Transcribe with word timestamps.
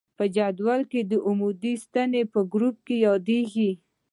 په 0.17 0.25
جدول 0.35 0.81
کې 0.91 1.01
عمودي 1.27 1.73
ستنې 1.83 2.21
په 2.33 2.39
ګروپ 2.51 2.77
یادیږي. 3.05 3.71